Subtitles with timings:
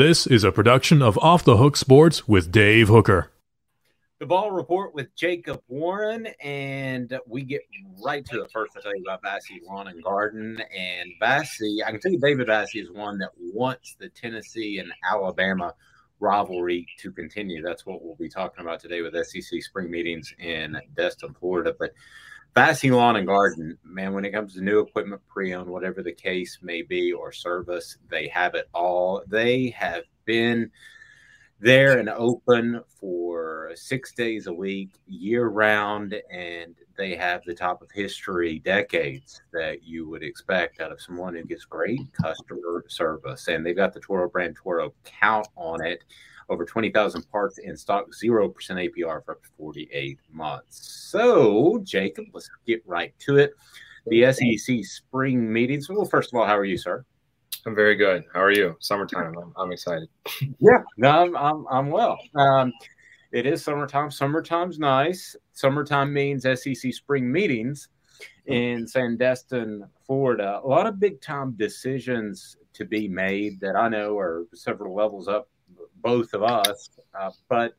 [0.00, 3.30] This is a production of Off the Hook Sports with Dave Hooker.
[4.18, 7.60] The Vol Report with Jacob Warren, and we get
[8.02, 8.50] right to it.
[8.50, 10.58] First, I'll tell you about Vassy Lawn and Garden.
[10.74, 14.90] And Vassy, I can tell you, David Vassy is one that wants the Tennessee and
[15.06, 15.74] Alabama
[16.18, 17.60] rivalry to continue.
[17.60, 21.76] That's what we'll be talking about today with SEC spring meetings in Destin, Florida.
[21.78, 21.92] But
[22.54, 26.12] Vassy Lawn and Garden, man, when it comes to new equipment, pre owned, whatever the
[26.12, 29.22] case may be, or service, they have it all.
[29.28, 30.70] They have been
[31.60, 37.82] there and open for six days a week, year round, and they have the top
[37.82, 43.48] of history decades that you would expect out of someone who gets great customer service.
[43.48, 46.04] And they've got the Toro brand Toro count on it.
[46.48, 51.08] Over 20,000 parts in stock, 0% APR for up to 48 months.
[51.10, 53.52] So, Jacob, let's get right to it.
[54.06, 55.88] The SEC spring meetings.
[55.88, 57.04] Well, first of all, how are you, sir?
[57.66, 58.24] I'm very good.
[58.32, 58.76] How are you?
[58.80, 59.36] Summertime.
[59.36, 60.08] I'm, I'm excited.
[60.58, 62.18] Yeah, no, I'm, I'm, I'm well.
[62.34, 62.72] Um,
[63.32, 64.10] it is summertime.
[64.10, 65.36] Summertime's nice.
[65.52, 67.88] Summertime means SEC spring meetings
[68.46, 70.60] in Sandestin, Florida.
[70.62, 75.28] A lot of big time decisions to be made that I know are several levels
[75.28, 75.48] up,
[75.96, 76.90] both of us.
[77.18, 77.74] Uh, but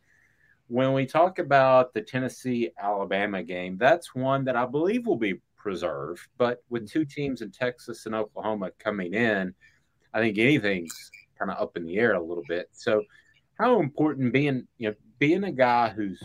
[0.67, 5.41] when we talk about the Tennessee Alabama game, that's one that I believe will be
[5.57, 6.21] preserved.
[6.38, 9.53] But with two teams in Texas and Oklahoma coming in,
[10.13, 12.69] I think anything's kind of up in the air a little bit.
[12.71, 13.03] So,
[13.59, 16.21] how important being you know being a guy whose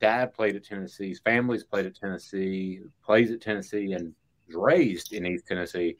[0.00, 4.14] dad played at Tennessee, his family's played at Tennessee, plays at Tennessee, and
[4.48, 5.96] is raised in East Tennessee.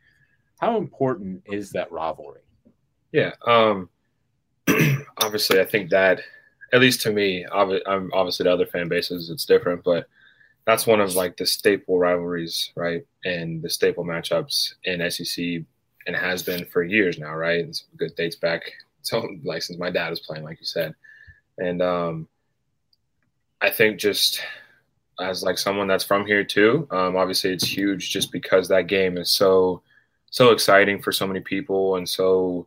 [0.60, 2.40] How important is that rivalry?
[3.12, 3.88] Yeah, um,
[5.22, 6.20] obviously, I think that
[6.72, 10.06] at least to me, I'm obviously the other fan bases it's different, but
[10.66, 13.02] that's one of like the staple rivalries, right?
[13.24, 15.62] And the staple matchups in SEC
[16.08, 17.60] and has been for years now, right?
[17.60, 18.62] It's good dates back.
[19.02, 20.94] So like since my dad was playing, like you said,
[21.56, 22.28] and um,
[23.60, 24.42] I think just
[25.18, 29.16] as like someone that's from here too, um, obviously it's huge just because that game
[29.16, 29.80] is so
[30.30, 32.66] so exciting for so many people and so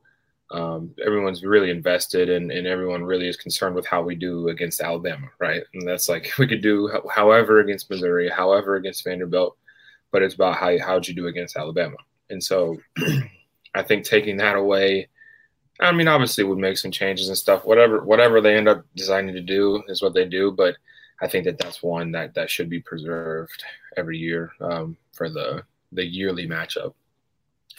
[0.52, 4.82] um, everyone's really invested and, and everyone really is concerned with how we do against
[4.82, 5.64] Alabama, right?
[5.74, 9.58] And that's like we could do however against Missouri, however against Vanderbilt,
[10.12, 11.98] but it's about how how'd you do against Alabama.
[12.32, 12.78] And so
[13.76, 15.10] I think taking that away,
[15.80, 17.66] I mean, obviously would make some changes and stuff.
[17.66, 20.52] Whatever, whatever they end up designing to do is what they do.
[20.52, 20.76] But
[21.22, 23.64] I think that that's one that that should be preserved
[23.98, 26.94] every year um, for the the yearly matchup.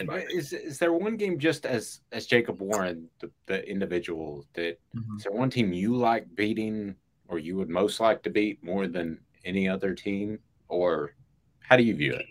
[0.01, 5.17] Is is there one game just as as Jacob Warren, the, the individual, that mm-hmm.
[5.17, 6.97] is there one team you like beating
[7.29, 10.39] or you would most like to beat more than any other team,
[10.69, 11.15] or
[11.61, 12.27] how do you view it?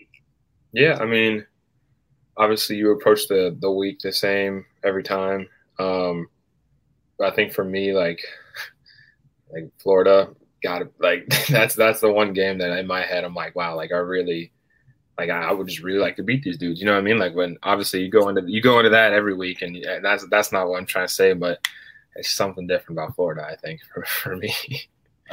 [0.72, 1.44] Yeah, I mean,
[2.36, 5.48] obviously you approach the the week the same every time.
[5.78, 6.28] Um,
[7.20, 8.20] I think for me, like
[9.52, 10.30] like Florida,
[10.62, 10.82] got.
[10.98, 13.96] Like that's that's the one game that in my head I'm like, wow, like I
[13.96, 14.52] really
[15.18, 16.80] like I would just really like to beat these dudes.
[16.80, 17.18] You know what I mean?
[17.18, 20.52] Like when obviously you go into you go into that every week, and that's that's
[20.52, 21.58] not what I'm trying to say, but
[22.16, 23.46] it's something different about Florida.
[23.48, 24.54] I think for, for me.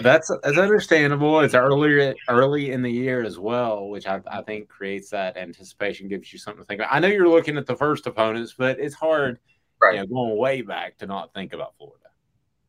[0.02, 1.40] That's that's understandable.
[1.42, 6.08] It's earlier early in the year as well, which I, I think creates that anticipation,
[6.08, 6.94] gives you something to think about.
[6.94, 9.40] I know you're looking at the first opponents, but it's hard,
[9.82, 9.96] right.
[9.96, 12.06] you know, going way back to not think about Florida.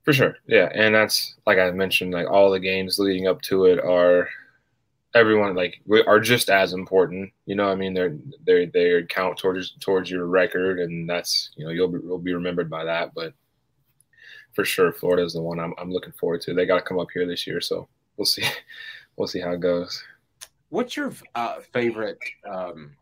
[0.03, 3.67] For sure, yeah, and that's like I mentioned, like all the games leading up to
[3.67, 4.29] it are
[5.15, 7.33] everyone like are just as important.
[7.47, 8.17] You know, I mean, they're
[8.47, 12.35] they they count towards towards your record, and that's you know you'll be, you'll be
[12.35, 13.35] remembered by that, but
[14.61, 16.53] for sure, Florida is the one I'm, I'm looking forward to.
[16.53, 18.45] They got to come up here this year, so we'll see.
[19.17, 20.03] We'll see how it goes.
[20.71, 22.17] What's your uh, favorite
[22.49, 22.93] um,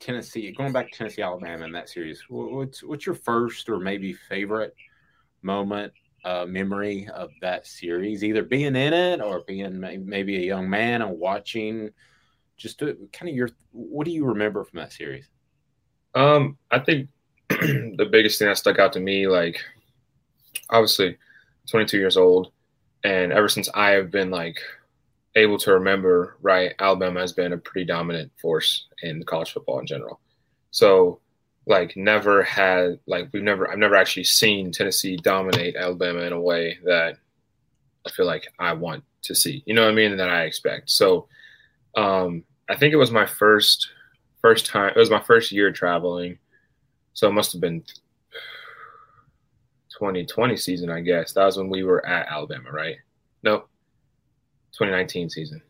[0.00, 0.50] Tennessee?
[0.50, 4.74] Going back to Tennessee, Alabama in that series, what's what's your first or maybe favorite
[5.42, 5.92] moment,
[6.24, 8.24] uh, memory of that series?
[8.24, 11.90] Either being in it or being maybe a young man and watching.
[12.56, 15.28] Just to, kind of your, what do you remember from that series?
[16.16, 17.10] Um, I think
[17.48, 19.60] the biggest thing that stuck out to me, like
[20.70, 21.16] obviously
[21.70, 22.52] 22 years old,
[23.04, 24.58] and ever since I have been like
[25.36, 29.86] able to remember, right, Alabama has been a pretty dominant force in college football in
[29.86, 30.20] general.
[30.70, 31.20] So
[31.66, 36.40] like never had like we've never I've never actually seen Tennessee dominate Alabama in a
[36.40, 37.16] way that
[38.06, 39.62] I feel like I want to see.
[39.66, 40.16] You know what I mean?
[40.16, 40.90] That I expect.
[40.90, 41.28] So
[41.96, 43.88] um I think it was my first
[44.42, 46.38] first time it was my first year traveling.
[47.14, 47.84] So it must have been
[50.04, 51.32] 2020 season, I guess.
[51.32, 52.96] That was when we were at Alabama, right?
[53.42, 53.64] No,
[54.72, 55.62] 2019 season.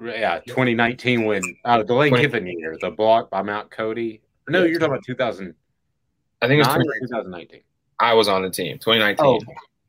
[0.00, 4.22] Yeah, 2019 when uh, the Lane 20, Kiffin year, the block by Mount Cody.
[4.48, 5.54] No, you're talking about 2000.
[6.40, 7.60] I think it was 2019.
[8.00, 9.26] I was on the team, 2019.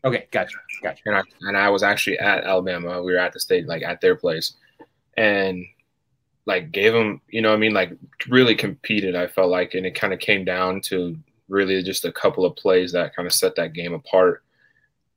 [0.04, 0.28] Oh, okay.
[0.32, 1.02] gotcha, gotcha.
[1.06, 3.02] And I and I was actually at Alabama.
[3.04, 4.54] We were at the state, like at their place,
[5.16, 5.64] and
[6.46, 7.92] like gave them, you know, what I mean, like
[8.28, 9.16] really competed.
[9.16, 11.18] I felt like, and it kind of came down to
[11.50, 14.44] really just a couple of plays that kind of set that game apart.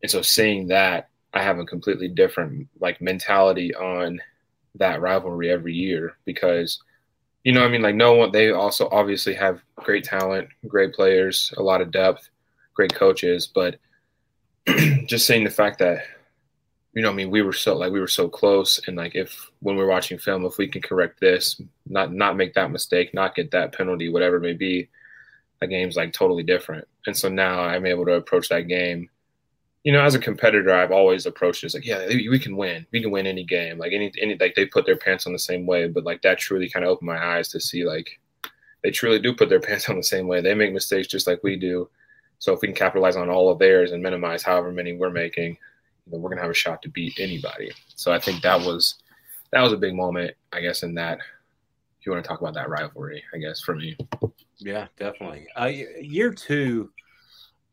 [0.02, 4.20] And so seeing that, I have a completely different like mentality on
[4.76, 6.82] that rivalry every year because
[7.44, 11.52] you know I mean like no one they also obviously have great talent, great players,
[11.56, 12.29] a lot of depth,
[12.75, 13.78] great coaches, but
[15.06, 16.05] just seeing the fact that
[16.94, 19.50] you know I mean we were so like we were so close and like if
[19.61, 23.35] when we're watching film if we can correct this, not not make that mistake, not
[23.35, 24.88] get that penalty, whatever it may be,
[25.62, 26.87] the game's like totally different.
[27.06, 29.09] And so now I'm able to approach that game
[29.85, 32.87] you know, as a competitor, I've always approached it as like, yeah, we can win.
[32.93, 33.79] We can win any game.
[33.79, 35.88] Like any, any, like they put their pants on the same way.
[35.88, 38.20] But like that truly kind of opened my eyes to see like
[38.85, 40.41] they truly do put their pants on the same way.
[40.41, 41.88] They make mistakes just like we do.
[42.38, 45.56] So if we can capitalize on all of theirs and minimize however many we're making,
[46.11, 47.70] know, we're gonna have a shot to beat anybody.
[47.94, 48.97] So I think that was
[49.53, 51.19] that was a big moment, I guess, in that.
[52.02, 53.96] If you want to talk about that rivalry, I guess for me.
[54.58, 55.46] Yeah, definitely.
[55.54, 55.70] Uh,
[56.00, 56.90] year two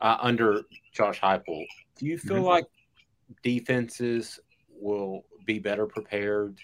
[0.02, 0.62] uh, under
[0.94, 1.66] Josh Heupel,
[1.98, 2.46] do you feel mm-hmm.
[2.46, 2.66] like
[3.42, 4.40] defenses
[4.70, 6.60] will be better prepared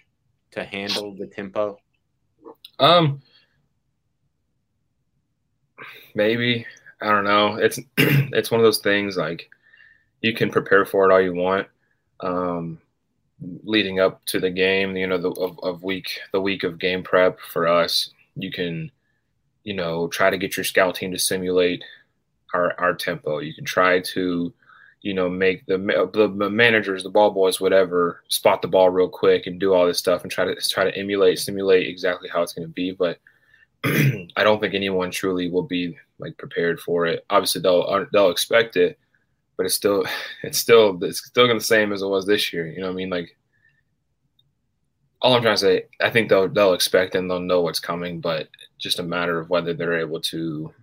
[0.52, 1.80] to handle the tempo?
[2.78, 3.24] Um,
[6.14, 6.68] maybe
[7.02, 7.56] I don't know.
[7.56, 9.50] It's it's one of those things like
[10.22, 11.68] you can prepare for it all you want.
[12.20, 12.80] Um,
[13.64, 17.04] leading up to the game, you know, the of, of week the week of game
[17.04, 18.92] prep for us, you can,
[19.64, 21.84] you know, try to get your scout team to simulate
[22.54, 23.40] our our tempo.
[23.40, 24.54] You can try to
[25.06, 29.46] you know, make the, the managers, the ball boys, whatever, spot the ball real quick
[29.46, 32.54] and do all this stuff and try to try to emulate, simulate exactly how it's
[32.54, 32.92] going to be.
[32.92, 33.20] But
[33.86, 37.24] I don't think anyone truly will be like prepared for it.
[37.30, 38.98] Obviously, they'll uh, they'll expect it,
[39.58, 40.06] but it's still
[40.44, 42.68] it's still it's still going the same as it was this year.
[42.68, 43.10] You know what I mean?
[43.10, 43.36] Like
[45.22, 48.20] all I'm trying to say, I think they'll they'll expect and they'll know what's coming,
[48.20, 48.48] but
[48.78, 50.74] just a matter of whether they're able to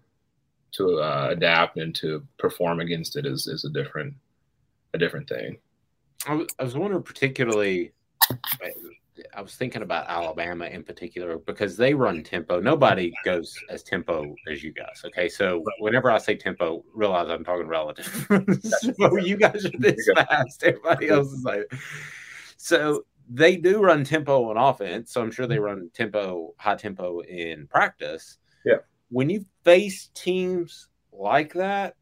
[0.73, 4.15] to uh, adapt and to perform against it is is a different
[4.95, 5.59] a different thing.
[6.27, 7.93] I was, I was wondering particularly.
[9.35, 12.61] I was thinking about Alabama in particular because they run tempo.
[12.61, 15.03] Nobody goes as tempo as you guys.
[15.05, 18.27] Okay, so whenever I say tempo, realize I'm talking relative.
[18.63, 20.63] so you guys are this fast.
[20.63, 21.73] Everybody else is like.
[22.65, 25.13] So they do run tempo on offense.
[25.13, 28.39] So I'm sure they run tempo, high tempo in practice.
[28.65, 28.77] Yeah
[29.13, 31.95] when you face teams like that,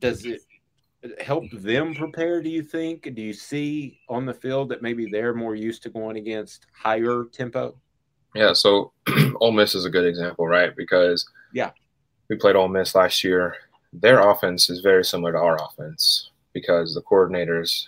[0.00, 0.40] does it
[1.20, 1.66] help mm-hmm.
[1.66, 2.42] them prepare?
[2.42, 3.14] Do you think?
[3.14, 7.24] Do you see on the field that maybe they're more used to going against higher
[7.32, 7.76] tempo?
[8.34, 8.92] Yeah, so
[9.40, 10.74] Ole Miss is a good example, right?
[10.76, 11.70] Because yeah,
[12.28, 13.56] we played Ole Miss last year.
[13.92, 17.86] Their offense is very similar to our offense because the coordinators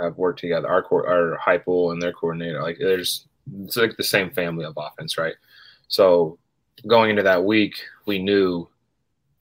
[0.00, 0.68] have worked together.
[0.68, 3.26] Our our Heupel and their coordinator, like there's
[3.62, 5.34] it's like the same family of offense, right?
[5.88, 6.38] So
[6.86, 7.74] going into that week,
[8.06, 8.68] we knew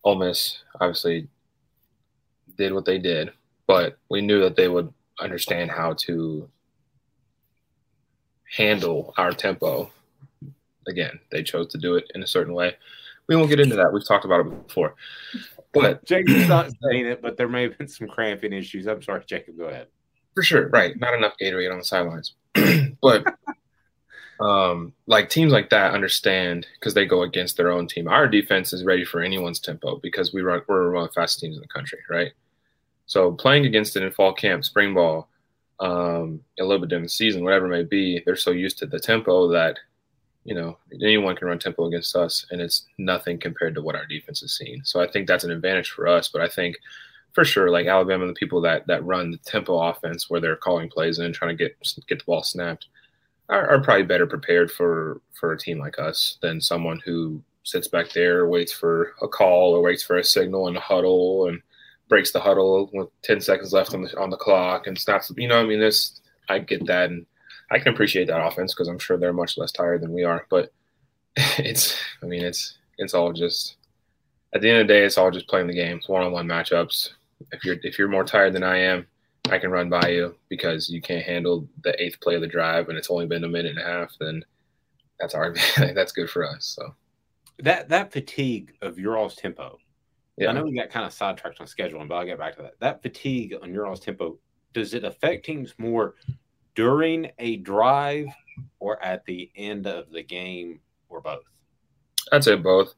[0.04, 1.28] Ole Miss obviously
[2.58, 3.32] did what they did,
[3.68, 6.50] but we knew that they would understand how to
[8.56, 9.92] handle our tempo.
[10.88, 12.76] Again, they chose to do it in a certain way.
[13.28, 13.92] We won't get into that.
[13.92, 14.96] We've talked about it before.
[15.74, 18.88] But Jacob's not saying it, but there may have been some cramping issues.
[18.88, 19.58] I'm sorry, Jacob.
[19.58, 19.88] Go ahead.
[20.36, 20.70] For sure.
[20.70, 21.00] Right.
[21.00, 22.34] Not enough Gatorade on the sidelines.
[23.02, 23.26] but
[24.40, 28.08] um, like teams like that understand because they go against their own team.
[28.08, 31.40] Our defense is ready for anyone's tempo because we run we're one of the fastest
[31.40, 32.32] teams in the country, right?
[33.06, 35.30] So playing against it in fall camp, spring ball,
[35.80, 38.86] um, a little bit during the season, whatever it may be, they're so used to
[38.86, 39.78] the tempo that
[40.44, 44.06] you know anyone can run tempo against us, and it's nothing compared to what our
[44.06, 44.82] defense has seen.
[44.86, 46.30] So I think that's an advantage for us.
[46.30, 46.78] But I think
[47.34, 50.90] for sure, like Alabama, the people that that run the tempo offense where they're calling
[50.90, 52.88] plays and trying to get get the ball snapped
[53.50, 57.88] are, are probably better prepared for for a team like us than someone who sits
[57.88, 61.62] back there, waits for a call or waits for a signal in a huddle and
[62.08, 65.32] breaks the huddle with 10 seconds left on the on the clock and snaps.
[65.36, 67.26] You know, I mean, this I get that, and
[67.72, 70.46] I can appreciate that offense because I'm sure they're much less tired than we are.
[70.50, 70.72] But
[71.36, 73.78] it's, I mean, it's it's all just
[74.54, 77.12] at the end of the day, it's all just playing the games, one-on-one matchups.
[77.52, 79.06] If you're if you're more tired than I am,
[79.50, 82.90] I can run by you because you can't handle the eighth play of the drive
[82.90, 84.44] and it's only been a minute and a half, then
[85.20, 86.66] that's our that's good for us.
[86.66, 86.96] So
[87.60, 89.78] that that fatigue of your all's tempo.
[90.38, 90.50] Yeah.
[90.50, 92.80] I know we got kind of sidetracked on scheduling, but I'll get back to that.
[92.80, 94.38] That fatigue on your all's tempo,
[94.74, 96.16] does it affect teams more
[96.76, 98.28] during a drive
[98.80, 101.44] or at the end of the game or both?
[102.32, 102.94] I'd say both.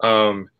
[0.00, 0.50] Um,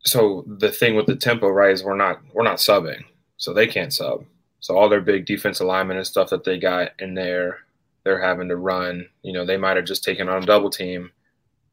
[0.00, 3.04] so the thing with the tempo, right, is we're not we're not subbing,
[3.36, 4.24] so they can't sub.
[4.60, 7.60] So all their big defense alignment and stuff that they got in there,
[8.02, 9.08] they're having to run.
[9.22, 11.10] You know, they might have just taken on a double team,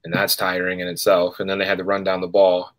[0.04, 1.40] and that's tiring in itself.
[1.40, 2.72] And then they had to run down the ball,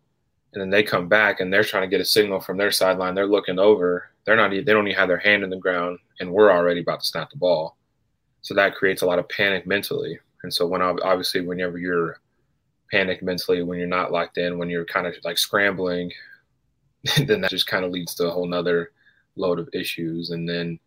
[0.53, 3.15] and then they come back and they're trying to get a signal from their sideline.
[3.15, 4.09] They're looking over.
[4.25, 4.51] They're not.
[4.51, 7.29] They don't even have their hand in the ground, and we're already about to snap
[7.29, 7.77] the ball.
[8.41, 10.19] So that creates a lot of panic mentally.
[10.43, 12.19] And so when obviously whenever you're
[12.91, 16.11] panicked mentally, when you're not locked in, when you're kind of like scrambling,
[17.25, 18.91] then that just kind of leads to a whole nother
[19.35, 20.29] load of issues.
[20.29, 20.79] And then,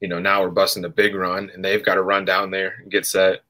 [0.00, 2.76] you know, now we're busting a big run and they've got to run down there
[2.80, 3.40] and get set,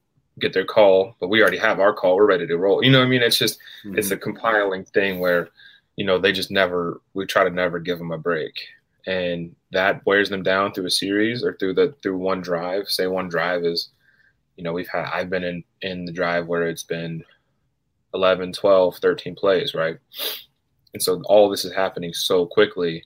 [0.41, 2.17] get their call, but we already have our call.
[2.17, 2.83] We're ready to roll.
[2.83, 3.23] You know what I mean?
[3.23, 3.99] It's just, mm-hmm.
[3.99, 5.49] it's a compiling thing where,
[5.97, 8.55] you know, they just never, we try to never give them a break
[9.07, 12.89] and that wears them down through a series or through the through one drive.
[12.89, 13.91] Say one drive is,
[14.57, 17.25] you know, we've had I've been in in the drive where it's been
[18.15, 19.99] 11, 12, 13 plays, right?
[20.93, 23.05] And so all this is happening so quickly.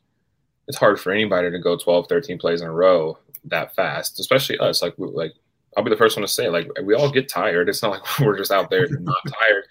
[0.66, 4.58] It's hard for anybody to go 12, 13 plays in a row that fast, especially
[4.58, 4.80] us.
[4.80, 5.34] Like, like
[5.76, 7.68] I'll be the first one to say, like, we all get tired.
[7.68, 9.64] It's not like we're just out there not tired,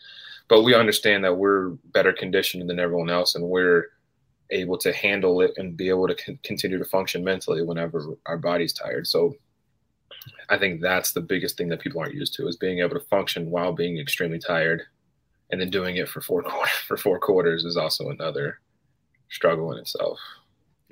[0.47, 3.87] but we understand that we're better conditioned than everyone else, and we're
[4.49, 8.37] able to handle it and be able to con- continue to function mentally whenever our
[8.37, 9.07] body's tired.
[9.07, 9.35] So
[10.49, 13.05] I think that's the biggest thing that people aren't used to is being able to
[13.07, 14.83] function while being extremely tired,
[15.51, 16.43] and then doing it for four
[16.87, 18.59] for four quarters is also another
[19.29, 20.19] struggle in itself.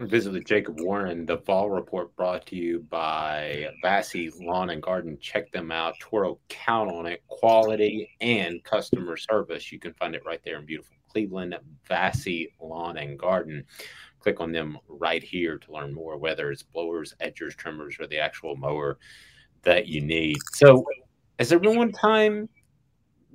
[0.07, 5.17] Visit with Jacob Warren, the Vol Report brought to you by Vassy Lawn and Garden.
[5.21, 5.93] Check them out.
[5.99, 7.21] Toro, count on it.
[7.27, 9.71] Quality and customer service.
[9.71, 11.55] You can find it right there in beautiful Cleveland
[11.87, 13.63] Vassy Lawn and Garden.
[14.19, 18.19] Click on them right here to learn more, whether it's blowers, edgers, trimmers, or the
[18.19, 18.97] actual mower
[19.61, 20.37] that you need.
[20.53, 20.83] So,
[21.37, 22.49] has there been one time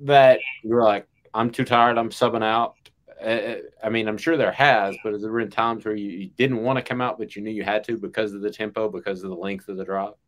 [0.01, 2.75] that you're like, I'm too tired, I'm subbing out?
[3.23, 6.29] Uh, I mean, I'm sure there has, but has there been times where you, you
[6.37, 8.89] didn't want to come out, but you knew you had to because of the tempo,
[8.89, 10.19] because of the length of the drop?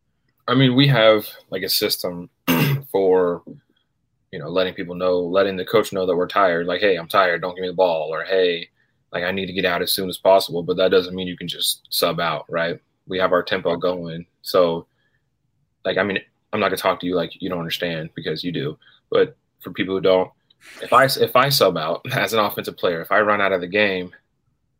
[0.48, 2.30] I mean, we have like a system
[2.90, 3.42] for
[4.30, 6.66] you know, letting people know, letting the coach know that we're tired.
[6.66, 7.42] Like, hey, I'm tired.
[7.42, 8.14] Don't give me the ball.
[8.14, 8.68] Or hey,
[9.12, 10.62] like I need to get out as soon as possible.
[10.62, 12.78] But that doesn't mean you can just sub out, right?
[13.08, 14.26] We have our tempo going.
[14.42, 14.86] So,
[15.84, 16.18] like, I mean,
[16.52, 18.78] I'm not gonna talk to you like you don't understand because you do.
[19.10, 20.30] But for people who don't,
[20.82, 23.60] if I if I sub out as an offensive player, if I run out of
[23.60, 24.12] the game,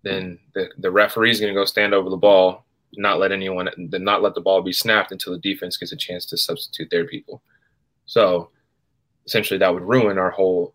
[0.02, 4.34] then the the referee's gonna go stand over the ball, not let anyone, not let
[4.34, 7.42] the ball be snapped until the defense gets a chance to substitute their people.
[8.06, 8.50] So
[9.26, 10.74] essentially that would ruin our whole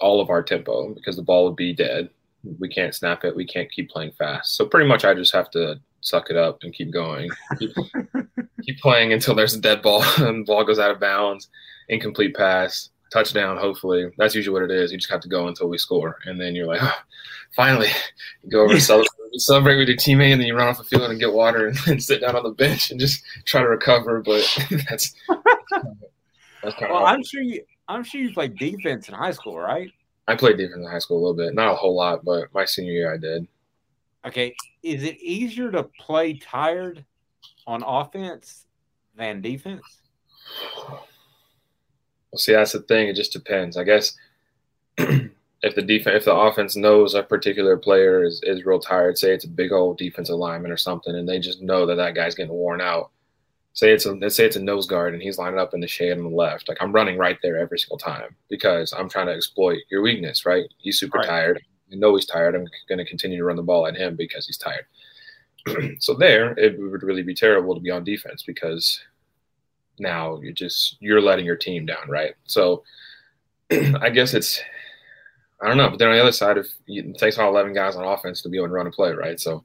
[0.00, 2.08] all of our tempo because the ball would be dead.
[2.58, 3.36] We can't snap it.
[3.36, 4.56] We can't keep playing fast.
[4.56, 7.30] So pretty much I just have to suck it up and keep going.
[7.58, 7.74] Keep,
[8.62, 11.48] keep playing until there's a dead ball and the ball goes out of bounds,
[11.88, 14.10] incomplete pass, touchdown, hopefully.
[14.18, 14.90] That's usually what it is.
[14.90, 16.18] You just have to go until we score.
[16.26, 16.98] And then you're like, oh,
[17.54, 17.88] finally,
[18.42, 20.84] you go over to celebrate, celebrate with your teammate, and then you run off the
[20.84, 23.68] field and get water and, and sit down on the bench and just try to
[23.68, 24.20] recover.
[24.20, 24.42] But
[24.88, 25.14] that's,
[26.62, 29.58] that's kind well, of I'm sure you I'm sure you played defense in high school,
[29.58, 29.90] right?
[30.26, 32.64] I played defense in high school a little bit, not a whole lot, but my
[32.64, 33.46] senior year I did.
[34.26, 37.04] Okay, is it easier to play tired
[37.66, 38.66] on offense
[39.14, 39.82] than defense?
[42.34, 43.06] Well, see, that's the thing.
[43.06, 43.76] It just depends.
[43.76, 44.12] I guess
[44.98, 49.32] if the defense, if the offense knows a particular player is, is real tired, say
[49.32, 52.34] it's a big old defensive lineman or something, and they just know that that guy's
[52.34, 53.12] getting worn out,
[53.72, 55.86] say it's a let's say it's a nose guard and he's lining up in the
[55.86, 56.68] shade on the left.
[56.68, 60.44] Like I'm running right there every single time because I'm trying to exploit your weakness,
[60.44, 60.64] right?
[60.78, 61.28] He's super right.
[61.28, 61.62] tired.
[61.92, 62.56] I know he's tired.
[62.56, 64.86] I'm going to continue to run the ball at him because he's tired.
[66.00, 69.00] so there, it would really be terrible to be on defense because
[69.98, 72.34] now you're just you're letting your team down, right?
[72.44, 72.84] So
[73.70, 74.60] I guess it's
[75.60, 77.96] I don't know, but then on the other side, if it takes all 11 guys
[77.96, 79.40] on offense to be able to run a play, right?
[79.40, 79.64] So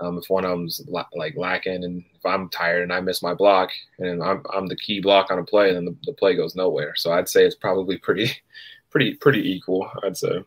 [0.00, 3.22] um, if one of them's la- like lacking, and if I'm tired and I miss
[3.22, 6.34] my block, and I'm, I'm the key block on a play, then the, the play
[6.34, 6.94] goes nowhere.
[6.96, 8.30] So I'd say it's probably pretty,
[8.90, 9.90] pretty, pretty equal.
[10.02, 10.44] I'd say.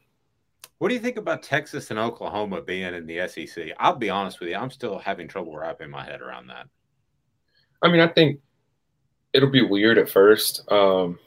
[0.77, 3.69] What do you think about Texas and Oklahoma being in the SEC?
[3.79, 6.67] I'll be honest with you, I'm still having trouble wrapping my head around that.
[7.81, 8.41] I mean, I think
[9.35, 10.69] it'll be weird at first.
[10.71, 11.19] Um,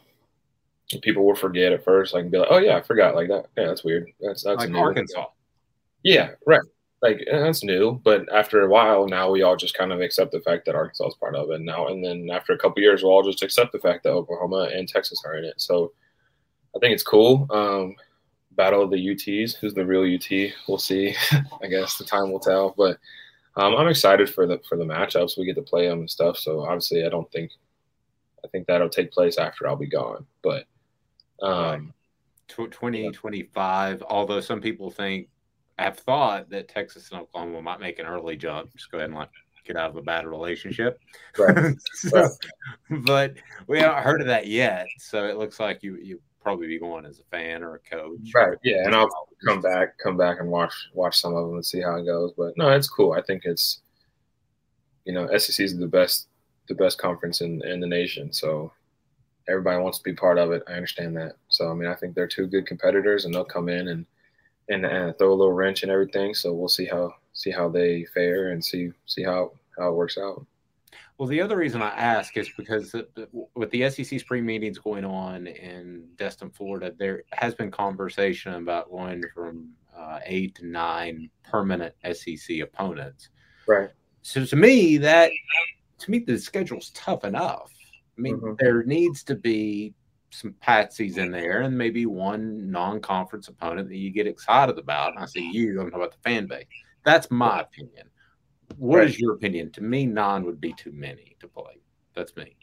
[1.03, 3.47] people will forget at first, I can be like, "Oh yeah, I forgot." Like that.
[3.57, 4.11] Yeah, that's weird.
[4.21, 5.27] That's that's like Arkansas.
[6.03, 6.61] Yeah, right
[7.03, 10.33] like eh, that's new, but after a while, now we all just kind of accept
[10.33, 11.89] the fact that Arkansas is part of it now.
[11.89, 14.89] And then after a couple years, we'll all just accept the fact that Oklahoma and
[14.89, 15.61] Texas are in it.
[15.61, 15.93] So
[16.75, 17.47] I think it's cool.
[17.51, 17.95] Um,
[18.53, 19.57] battle of the UTs.
[19.57, 20.53] Who's the real UT?
[20.67, 21.15] We'll see.
[21.63, 22.75] I guess the time will tell.
[22.77, 22.99] But
[23.57, 25.39] um, I'm excited for the for the matchups.
[25.39, 26.37] We get to play them and stuff.
[26.37, 27.53] So obviously, I don't think
[28.45, 30.27] I think that'll take place after I'll be gone.
[30.43, 30.67] But
[31.41, 31.93] um,
[32.49, 34.03] 2025.
[34.09, 35.29] Although some people think
[35.79, 38.73] have thought that Texas and Oklahoma might make an early jump.
[38.73, 39.31] Just go ahead and like
[39.65, 40.99] get out of a bad relationship.
[41.39, 41.77] Right.
[41.93, 42.17] so,
[42.91, 43.03] right.
[43.05, 43.35] But
[43.67, 44.89] we haven't heard of that yet.
[44.99, 48.33] So it looks like you you probably be going as a fan or a coach.
[48.35, 48.57] Right.
[48.63, 49.09] Yeah, and I'll
[49.45, 52.33] come back, come back and watch watch some of them and see how it goes.
[52.37, 53.13] But no, it's cool.
[53.13, 53.81] I think it's
[55.05, 56.29] you know SEC is the best
[56.69, 58.33] the best conference in in the nation.
[58.33, 58.73] So
[59.49, 60.63] everybody wants to be part of it.
[60.69, 61.37] I understand that.
[61.49, 64.07] So I mean, I think they're two good competitors, and they'll come in and
[64.69, 66.35] and, and throw a little wrench and everything.
[66.35, 70.19] So we'll see how see how they fare and see see how how it works
[70.19, 70.45] out.
[71.17, 72.95] Well, the other reason I ask is because
[73.55, 78.89] with the SEC spring meetings going on in Destin, Florida, there has been conversation about
[78.89, 83.31] going from uh, eight to nine permanent SEC opponents.
[83.67, 83.91] Right.
[84.23, 85.33] So to me, that
[85.99, 87.71] to me the schedule's tough enough.
[88.17, 88.55] I mean, mm-hmm.
[88.59, 89.95] there needs to be
[90.31, 95.15] some patsies in there and maybe one non-conference opponent that you get excited about.
[95.15, 96.67] And I say you, I'm talking about the fan base.
[97.05, 98.09] That's my opinion.
[98.77, 99.09] What right.
[99.09, 99.71] is your opinion?
[99.73, 101.81] To me, nine would be too many to play.
[102.15, 102.57] That's me.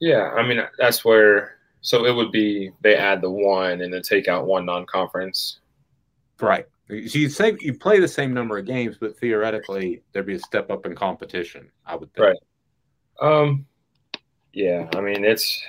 [0.00, 1.56] Yeah, I mean that's where.
[1.82, 5.60] So it would be they add the one and then take out one non-conference.
[6.38, 6.66] Right.
[6.88, 10.40] So you say you play the same number of games, but theoretically there'd be a
[10.40, 11.70] step up in competition.
[11.86, 12.26] I would think.
[12.26, 12.36] Right.
[13.20, 13.66] Um.
[14.52, 15.62] Yeah, I mean it's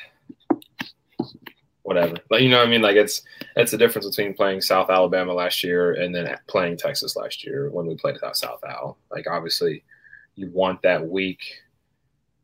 [1.84, 2.15] whatever.
[2.29, 3.22] Like you know, I mean, like it's
[3.55, 7.70] it's the difference between playing South Alabama last year and then playing Texas last year
[7.70, 8.98] when we played South Al.
[9.12, 9.84] Like obviously,
[10.36, 11.41] you want that week.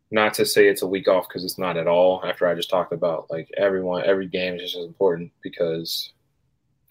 [0.10, 2.24] Not to say it's a week off because it's not at all.
[2.26, 6.14] After I just talked about like everyone, every game is just as important because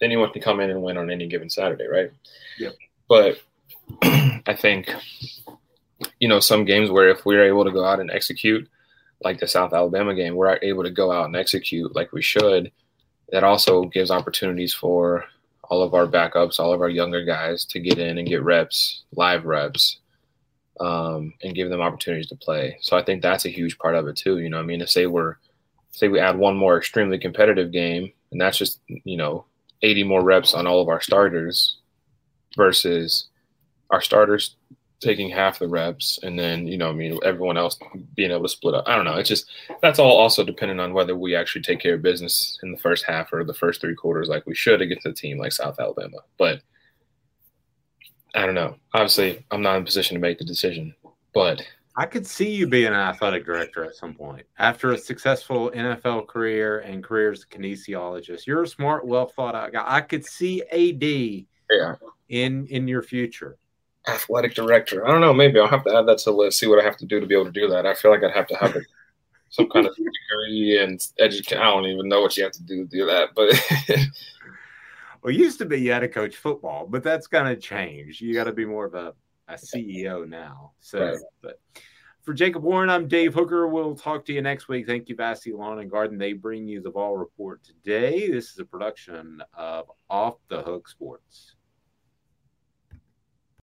[0.01, 2.11] anyone can come in and win on any given Saturday, right?
[2.59, 2.75] Yep.
[3.09, 3.41] But
[4.03, 4.91] I think
[6.19, 8.67] you know some games where if we're able to go out and execute
[9.23, 12.71] like the South Alabama game, we're able to go out and execute like we should.
[13.29, 15.25] That also gives opportunities for
[15.63, 19.03] all of our backups, all of our younger guys to get in and get reps,
[19.11, 19.99] live reps,
[20.79, 22.77] um, and give them opportunities to play.
[22.81, 24.39] So I think that's a huge part of it too.
[24.39, 25.35] You know, I mean, if say we're
[25.91, 29.45] say we add one more extremely competitive game, and that's just you know
[29.81, 31.77] 80 more reps on all of our starters
[32.55, 33.27] versus
[33.89, 34.55] our starters
[34.99, 37.77] taking half the reps and then you know i mean everyone else
[38.15, 38.83] being able to split up.
[38.87, 39.15] I don't know.
[39.15, 39.49] It's just
[39.81, 43.05] that's all also dependent on whether we actually take care of business in the first
[43.05, 46.17] half or the first three quarters like we should against a team like south alabama.
[46.37, 46.61] But
[48.33, 48.75] i don't know.
[48.93, 50.95] Obviously i'm not in position to make the decision
[51.33, 51.61] but
[51.95, 54.47] i could see you being an athletic director at some point.
[54.57, 59.53] After a successful nfl career and career as a kinesiologist you're a smart well thought
[59.53, 59.83] out guy.
[59.85, 61.95] I could see ad yeah.
[62.29, 63.59] in in your future
[64.07, 65.05] athletic director.
[65.05, 65.33] I don't know.
[65.33, 66.59] Maybe I'll have to add that to the list.
[66.59, 67.85] See what I have to do to be able to do that.
[67.85, 68.81] I feel like I'd have to have a,
[69.49, 71.59] some kind of degree and education.
[71.59, 73.29] I don't even know what you have to do to do that.
[73.35, 73.53] But
[75.21, 78.21] well, used to be you had to coach football, but that's going to change.
[78.21, 79.13] You got to be more of a,
[79.47, 80.71] a CEO now.
[80.79, 81.19] So, right.
[81.41, 81.59] but
[82.23, 83.67] for Jacob Warren, I'm Dave Hooker.
[83.67, 84.85] We'll talk to you next week.
[84.85, 86.17] Thank you, Vassy Lawn and Garden.
[86.17, 88.29] They bring you the Vol Report today.
[88.29, 91.56] This is a production of Off the Hook Sports.